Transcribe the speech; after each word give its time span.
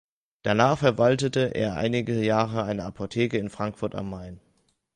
Danach 0.41 0.79
verwaltete 0.79 1.53
er 1.53 1.75
einige 1.77 2.13
Jahre 2.19 2.63
eine 2.63 2.85
Apotheke 2.85 3.37
in 3.37 3.51
Frankfurt 3.51 3.93
am 3.93 4.09
Main. 4.09 4.39